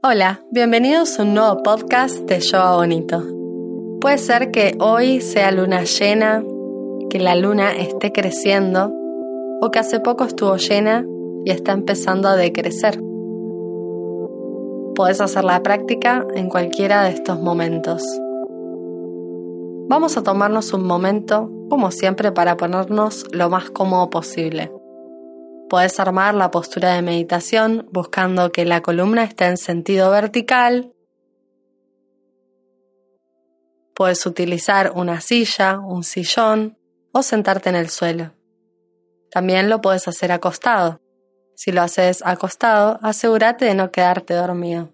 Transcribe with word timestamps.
Hola, 0.00 0.44
bienvenidos 0.52 1.18
a 1.18 1.24
un 1.24 1.34
nuevo 1.34 1.60
podcast 1.64 2.18
de 2.20 2.38
Yoga 2.38 2.76
Bonito. 2.76 3.20
Puede 4.00 4.18
ser 4.18 4.52
que 4.52 4.76
hoy 4.78 5.20
sea 5.20 5.50
luna 5.50 5.82
llena, 5.82 6.44
que 7.10 7.18
la 7.18 7.34
luna 7.34 7.72
esté 7.72 8.12
creciendo 8.12 8.92
o 9.60 9.70
que 9.72 9.80
hace 9.80 9.98
poco 9.98 10.22
estuvo 10.22 10.54
llena 10.56 11.04
y 11.44 11.50
está 11.50 11.72
empezando 11.72 12.28
a 12.28 12.36
decrecer. 12.36 13.00
Puedes 14.94 15.20
hacer 15.20 15.42
la 15.42 15.64
práctica 15.64 16.24
en 16.32 16.48
cualquiera 16.48 17.02
de 17.02 17.10
estos 17.10 17.42
momentos. 17.42 18.04
Vamos 19.88 20.16
a 20.16 20.22
tomarnos 20.22 20.72
un 20.72 20.86
momento, 20.86 21.50
como 21.68 21.90
siempre, 21.90 22.30
para 22.30 22.56
ponernos 22.56 23.26
lo 23.32 23.50
más 23.50 23.70
cómodo 23.70 24.10
posible. 24.10 24.70
Puedes 25.68 26.00
armar 26.00 26.34
la 26.34 26.50
postura 26.50 26.94
de 26.94 27.02
meditación 27.02 27.86
buscando 27.92 28.50
que 28.52 28.64
la 28.64 28.80
columna 28.80 29.22
esté 29.24 29.44
en 29.44 29.58
sentido 29.58 30.10
vertical. 30.10 30.94
Puedes 33.94 34.24
utilizar 34.24 34.92
una 34.94 35.20
silla, 35.20 35.78
un 35.78 36.04
sillón 36.04 36.78
o 37.12 37.22
sentarte 37.22 37.68
en 37.68 37.74
el 37.76 37.90
suelo. 37.90 38.32
También 39.30 39.68
lo 39.68 39.82
puedes 39.82 40.08
hacer 40.08 40.32
acostado. 40.32 41.02
Si 41.54 41.70
lo 41.70 41.82
haces 41.82 42.22
acostado, 42.24 42.98
asegúrate 43.02 43.66
de 43.66 43.74
no 43.74 43.90
quedarte 43.90 44.32
dormido. 44.32 44.90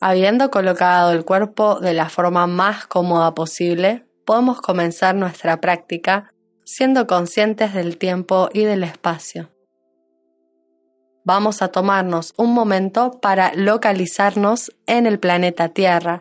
Habiendo 0.00 0.50
colocado 0.50 1.12
el 1.12 1.24
cuerpo 1.24 1.78
de 1.78 1.92
la 1.92 2.08
forma 2.08 2.48
más 2.48 2.88
cómoda 2.88 3.34
posible, 3.34 4.08
podemos 4.24 4.60
comenzar 4.60 5.14
nuestra 5.14 5.60
práctica 5.60 6.32
siendo 6.68 7.06
conscientes 7.06 7.72
del 7.72 7.96
tiempo 7.96 8.50
y 8.52 8.64
del 8.64 8.84
espacio. 8.84 9.50
Vamos 11.24 11.62
a 11.62 11.68
tomarnos 11.68 12.34
un 12.36 12.52
momento 12.52 13.20
para 13.22 13.54
localizarnos 13.54 14.70
en 14.86 15.06
el 15.06 15.18
planeta 15.18 15.70
Tierra. 15.70 16.20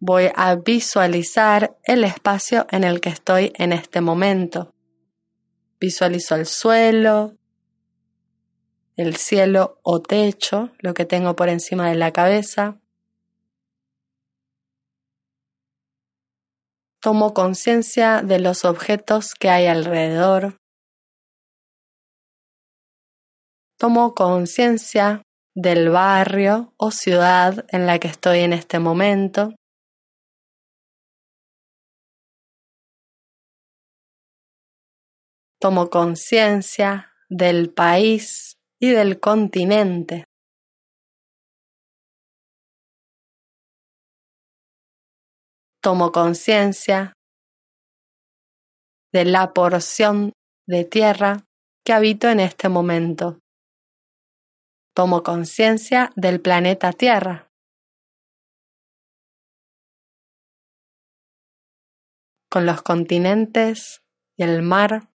Voy 0.00 0.28
a 0.34 0.56
visualizar 0.56 1.78
el 1.84 2.04
espacio 2.04 2.66
en 2.70 2.84
el 2.84 3.00
que 3.00 3.08
estoy 3.08 3.54
en 3.56 3.72
este 3.72 4.02
momento. 4.02 4.74
Visualizo 5.80 6.34
el 6.34 6.44
suelo, 6.44 7.38
el 8.96 9.16
cielo 9.16 9.80
o 9.82 10.02
techo, 10.02 10.72
lo 10.80 10.92
que 10.92 11.06
tengo 11.06 11.34
por 11.34 11.48
encima 11.48 11.88
de 11.88 11.94
la 11.94 12.12
cabeza. 12.12 12.82
Tomo 17.04 17.34
conciencia 17.34 18.22
de 18.22 18.40
los 18.40 18.64
objetos 18.64 19.34
que 19.34 19.50
hay 19.50 19.66
alrededor. 19.66 20.56
Tomo 23.78 24.14
conciencia 24.14 25.20
del 25.54 25.90
barrio 25.90 26.72
o 26.78 26.90
ciudad 26.90 27.66
en 27.68 27.84
la 27.84 27.98
que 27.98 28.08
estoy 28.08 28.38
en 28.38 28.54
este 28.54 28.78
momento. 28.78 29.54
Tomo 35.60 35.90
conciencia 35.90 37.12
del 37.28 37.70
país 37.70 38.56
y 38.80 38.92
del 38.92 39.20
continente. 39.20 40.24
Tomo 45.84 46.12
conciencia 46.12 47.12
de 49.12 49.26
la 49.26 49.52
porción 49.52 50.32
de 50.66 50.86
tierra 50.86 51.44
que 51.84 51.92
habito 51.92 52.30
en 52.30 52.40
este 52.40 52.70
momento. 52.70 53.38
Tomo 54.94 55.22
conciencia 55.22 56.10
del 56.16 56.40
planeta 56.40 56.90
Tierra. 56.92 57.50
Con 62.50 62.64
los 62.64 62.80
continentes 62.80 64.00
y 64.38 64.44
el 64.44 64.62
mar. 64.62 65.10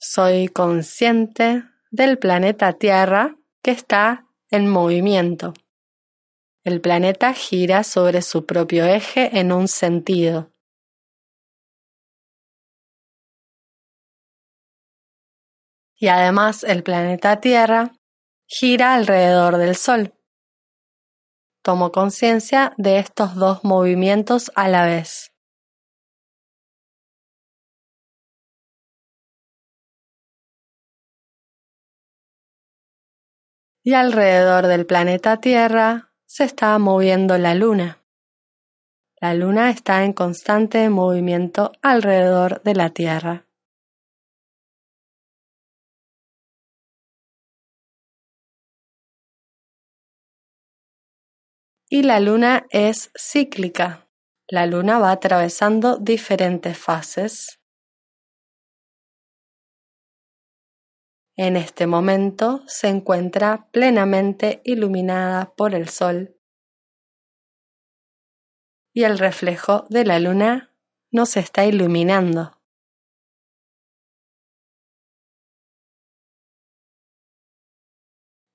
Soy 0.00 0.48
consciente 0.48 1.62
del 1.90 2.18
planeta 2.18 2.72
Tierra 2.72 3.36
que 3.62 3.72
está 3.72 4.24
en 4.50 4.70
movimiento. 4.70 5.52
El 6.66 6.80
planeta 6.80 7.32
gira 7.32 7.84
sobre 7.84 8.22
su 8.22 8.44
propio 8.44 8.86
eje 8.86 9.38
en 9.38 9.52
un 9.52 9.68
sentido. 9.68 10.50
Y 15.94 16.08
además 16.08 16.64
el 16.64 16.82
planeta 16.82 17.40
Tierra 17.40 17.92
gira 18.48 18.94
alrededor 18.94 19.58
del 19.58 19.76
Sol. 19.76 20.12
Tomo 21.62 21.92
conciencia 21.92 22.72
de 22.78 22.98
estos 22.98 23.36
dos 23.36 23.62
movimientos 23.62 24.50
a 24.56 24.66
la 24.66 24.84
vez. 24.86 25.30
Y 33.84 33.94
alrededor 33.94 34.66
del 34.66 34.84
planeta 34.84 35.40
Tierra 35.40 36.05
se 36.36 36.44
está 36.44 36.78
moviendo 36.78 37.38
la 37.38 37.54
luna. 37.54 38.04
La 39.22 39.32
luna 39.32 39.70
está 39.70 40.04
en 40.04 40.12
constante 40.12 40.90
movimiento 40.90 41.72
alrededor 41.80 42.62
de 42.62 42.74
la 42.74 42.90
Tierra. 42.90 43.46
Y 51.88 52.02
la 52.02 52.20
luna 52.20 52.66
es 52.68 53.10
cíclica. 53.18 54.06
La 54.46 54.66
luna 54.66 54.98
va 54.98 55.12
atravesando 55.12 55.96
diferentes 55.96 56.76
fases. 56.76 57.55
En 61.38 61.56
este 61.56 61.86
momento 61.86 62.62
se 62.66 62.88
encuentra 62.88 63.68
plenamente 63.70 64.62
iluminada 64.64 65.54
por 65.54 65.74
el 65.74 65.88
sol 65.90 66.34
y 68.94 69.04
el 69.04 69.18
reflejo 69.18 69.84
de 69.90 70.06
la 70.06 70.18
luna 70.18 70.74
nos 71.12 71.36
está 71.36 71.66
iluminando. 71.66 72.58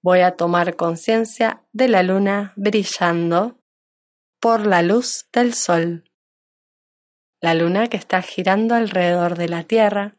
Voy 0.03 0.22
a 0.22 0.36
tomar 0.36 0.75
conciencia 0.75 1.64
de 1.74 1.88
la 1.88 2.02
luna 2.02 2.53
brillando 2.56 3.59
por 4.40 4.66
la 4.66 4.81
luz 4.81 5.30
del 5.31 5.53
sol. 5.53 6.12
La 7.40 7.53
luna 7.53 7.86
que 7.86 7.97
está 7.97 8.24
girando 8.24 8.74
alrededor 8.74 9.38
de 9.38 9.50
la 9.50 9.64
Tierra 9.66 10.18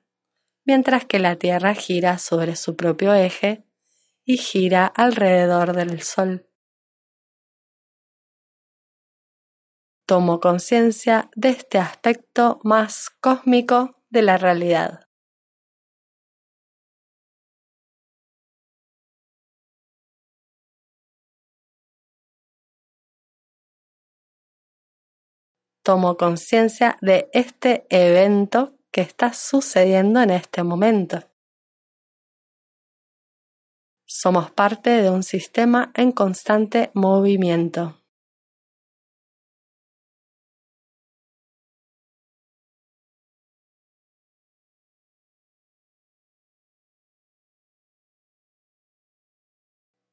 mientras 0.65 1.05
que 1.05 1.19
la 1.19 1.37
Tierra 1.37 1.75
gira 1.75 2.19
sobre 2.19 2.57
su 2.57 2.77
propio 2.77 3.15
eje 3.15 3.65
y 4.25 4.37
gira 4.37 4.87
alrededor 4.87 5.75
del 5.75 6.03
Sol. 6.03 6.49
Tomo 10.07 10.41
conciencia 10.41 11.31
de 11.37 11.51
este 11.51 11.79
aspecto 11.79 12.61
más 12.65 13.11
cósmico 13.21 14.03
de 14.11 14.23
la 14.23 14.37
realidad. 14.37 15.09
Tomo 25.85 26.17
conciencia 26.17 26.97
de 27.01 27.29
este 27.33 27.87
evento 27.91 28.79
que 28.93 29.01
está 29.01 29.33
sucediendo 29.33 30.21
en 30.21 30.31
este 30.31 30.63
momento. 30.63 31.19
Somos 34.07 34.51
parte 34.51 34.91
de 34.91 35.09
un 35.09 35.23
sistema 35.23 35.91
en 35.95 36.13
constante 36.13 36.91
movimiento. 36.93 37.99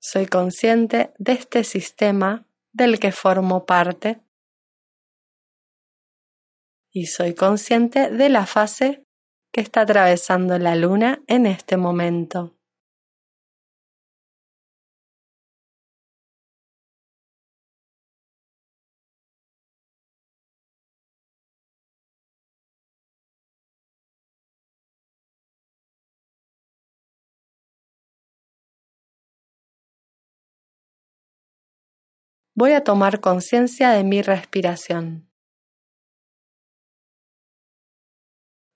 Soy 0.01 0.25
consciente 0.27 1.13
de 1.19 1.33
este 1.33 1.63
sistema 1.63 2.47
del 2.71 2.99
que 2.99 3.11
formo 3.11 3.65
parte 3.65 4.21
y 6.91 7.06
soy 7.06 7.36
consciente 7.36 8.09
de 8.09 8.30
la 8.30 8.45
fase 8.45 9.03
que 9.53 9.62
está 9.62 9.81
atravesando 9.81 10.57
la 10.57 10.75
luna 10.75 11.21
en 11.27 11.45
este 11.45 11.77
momento. 11.77 12.56
Voy 32.56 32.74
a 32.74 32.83
tomar 32.83 33.21
conciencia 33.21 33.92
de 33.92 34.03
mi 34.03 34.21
respiración. 34.21 35.28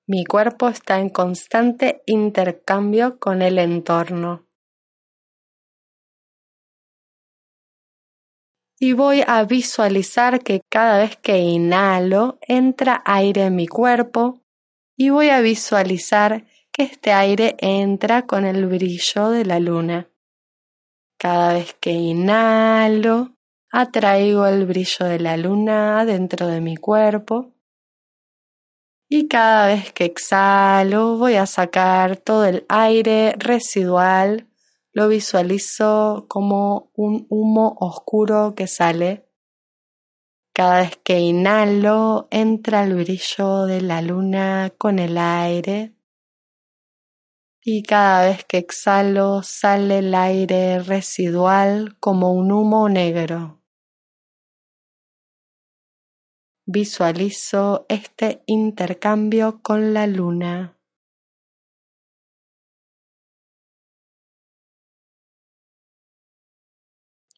Mi 0.06 0.26
cuerpo 0.26 0.68
está 0.68 1.00
en 1.00 1.10
constante 1.10 2.04
intercambio 2.06 3.20
con 3.20 3.42
el 3.42 3.58
entorno. 3.58 4.46
Y 8.78 8.92
voy 8.92 9.24
a 9.26 9.46
visualizar 9.46 10.44
que 10.44 10.60
cada 10.70 10.98
vez 10.98 11.16
que 11.16 11.38
inhalo 11.38 12.38
entra 12.42 13.02
aire 13.06 13.46
en 13.46 13.56
mi 13.56 13.66
cuerpo 13.66 14.42
y 14.98 15.10
voy 15.10 15.30
a 15.30 15.40
visualizar 15.40 16.48
que 16.74 16.84
este 16.84 17.14
aire 17.14 17.56
entra 17.60 18.24
con 18.24 18.44
el 18.44 18.66
brillo 18.66 19.30
de 19.30 19.46
la 19.46 19.62
luna. 19.62 20.10
Cada 21.18 21.54
vez 21.54 21.76
que 21.80 21.92
inhalo, 21.92 23.38
atraigo 23.72 24.48
el 24.48 24.66
brillo 24.66 25.06
de 25.06 25.20
la 25.22 25.38
luna 25.38 26.04
dentro 26.04 26.48
de 26.48 26.60
mi 26.60 26.76
cuerpo 26.76 27.53
y 29.16 29.28
cada 29.28 29.68
vez 29.68 29.94
que 29.94 30.06
exhalo 30.06 31.20
voy 31.20 31.36
a 31.36 31.46
sacar 31.46 32.18
todo 32.18 32.46
el 32.46 32.66
aire 32.68 33.36
residual, 33.38 34.48
lo 34.92 35.08
visualizo 35.08 36.26
como 36.28 36.90
un 36.96 37.28
humo 37.30 37.78
oscuro 37.80 38.56
que 38.56 38.66
sale. 38.66 39.30
Cada 40.52 40.80
vez 40.80 40.98
que 41.04 41.20
inhalo 41.20 42.28
entra 42.32 42.86
el 42.86 42.96
brillo 42.96 43.68
de 43.68 43.82
la 43.82 44.02
luna 44.02 44.74
con 44.80 44.98
el 44.98 45.20
aire 45.20 45.94
y 47.62 47.84
cada 47.84 48.26
vez 48.26 48.46
que 48.46 48.58
exhalo 48.58 49.44
sale 49.44 50.00
el 50.00 50.16
aire 50.16 50.80
residual 50.80 51.98
como 52.00 52.34
un 52.34 52.52
humo 52.52 52.90
negro. 52.90 53.63
Visualizo 56.66 57.86
este 57.90 58.42
intercambio 58.46 59.62
con 59.62 59.94
la 59.94 60.08
luna. 60.08 60.80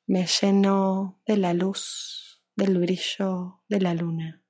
Me 0.05 0.27
lleno 0.27 1.19
de 1.25 1.37
la 1.37 1.55
luz, 1.55 2.43
del 2.55 2.77
brillo 2.77 3.63
de 3.67 3.81
la 3.81 3.95
luna. 3.95 4.44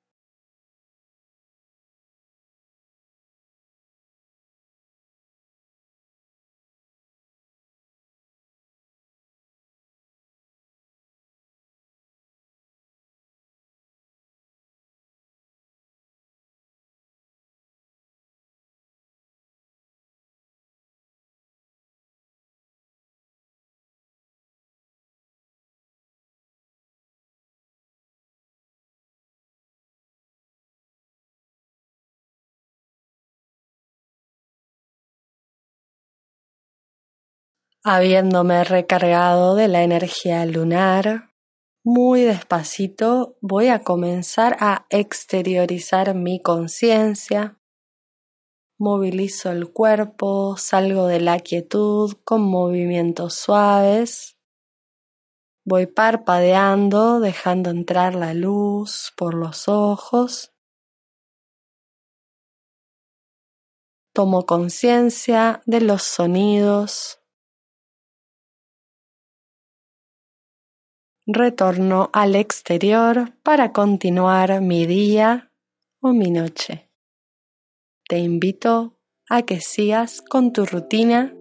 Habiéndome 37.87 38.63
recargado 38.63 39.53
de 39.53 39.67
la 39.67 39.83
energía 39.83 40.43
lunar, 40.47 41.29
muy 41.83 42.21
despacito 42.21 43.37
voy 43.41 43.67
a 43.67 43.83
comenzar 43.83 44.57
a 44.59 44.87
exteriorizar 44.89 46.15
mi 46.15 46.41
conciencia. 46.41 47.59
Movilizo 48.79 49.51
el 49.51 49.71
cuerpo, 49.71 50.57
salgo 50.57 51.05
de 51.05 51.19
la 51.19 51.39
quietud 51.39 52.17
con 52.23 52.41
movimientos 52.41 53.35
suaves. 53.35 54.39
Voy 55.63 55.85
parpadeando, 55.85 57.19
dejando 57.19 57.69
entrar 57.69 58.15
la 58.15 58.33
luz 58.33 59.13
por 59.15 59.35
los 59.35 59.67
ojos. 59.67 60.55
Tomo 64.11 64.47
conciencia 64.47 65.61
de 65.67 65.81
los 65.81 66.01
sonidos 66.01 67.21
retorno 71.27 72.09
al 72.13 72.35
exterior 72.35 73.33
para 73.41 73.71
continuar 73.71 74.61
mi 74.61 74.85
día 74.85 75.51
o 76.01 76.09
mi 76.09 76.29
noche. 76.29 76.89
Te 78.07 78.19
invito 78.19 78.93
a 79.29 79.41
que 79.41 79.59
sigas 79.59 80.21
con 80.21 80.53
tu 80.53 80.65
rutina 80.65 81.33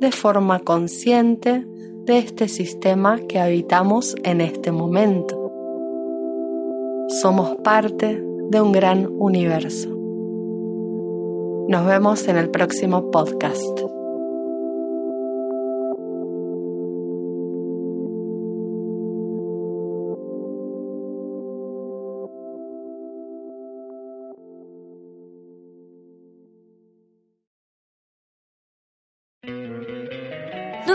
de 0.00 0.10
forma 0.10 0.60
consciente 0.60 1.66
de 2.06 2.18
este 2.18 2.48
sistema 2.48 3.18
que 3.18 3.38
habitamos 3.38 4.14
en 4.22 4.40
este 4.40 4.72
momento. 4.72 5.52
Somos 7.08 7.56
parte 7.56 8.22
de 8.50 8.60
un 8.60 8.72
gran 8.72 9.06
universo. 9.06 9.90
Nos 11.68 11.86
vemos 11.86 12.26
en 12.28 12.36
el 12.36 12.50
próximo 12.50 13.10
podcast. 13.10 13.80